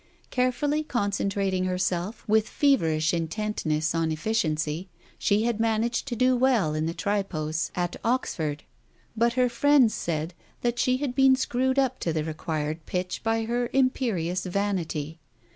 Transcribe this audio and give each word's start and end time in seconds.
Carefully 0.31 0.81
concentrating 0.81 1.65
herself, 1.65 2.27
with 2.27 2.49
feverish 2.49 3.13
intentness 3.13 3.93
on 3.93 4.11
efficiency, 4.11 4.89
she 5.19 5.43
had 5.43 5.59
managed 5.59 6.07
to 6.07 6.15
do 6.15 6.35
well 6.35 6.73
in 6.73 6.87
the 6.87 6.93
tripos 6.95 7.69
at 7.75 7.97
Oxford, 8.03 8.63
but 9.15 9.33
her 9.33 9.47
friends 9.47 9.93
said 9.93 10.33
that 10.61 10.79
she 10.79 10.97
had 10.97 11.13
been 11.13 11.35
screwed 11.35 11.77
up 11.77 11.99
to 11.99 12.11
the 12.11 12.23
required 12.23 12.87
pitch 12.87 13.21
by 13.21 13.43
her 13.43 13.69
imperious 13.73 14.43
vanity. 14.43 15.19